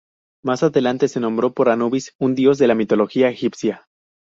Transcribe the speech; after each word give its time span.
Más 0.43 0.63
adelante 0.63 1.07
se 1.07 1.19
nombró 1.19 1.53
por 1.53 1.69
Anubis, 1.69 2.15
un 2.17 2.33
dios 2.33 2.57
de 2.57 2.65
la 2.65 2.73
mitología 2.73 3.29
egipcia. 3.29 3.87